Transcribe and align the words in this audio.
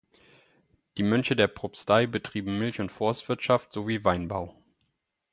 Die 0.97 1.03
Mönche 1.03 1.35
der 1.35 1.47
Propstei 1.47 2.07
betrieben 2.07 2.57
Milch- 2.57 2.79
und 2.81 2.91
Forstwirtschaft 2.91 3.71
sowie 3.71 4.03
Weinbau. 4.03 4.57